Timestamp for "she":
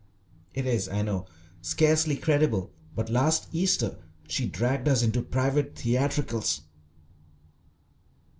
4.27-4.47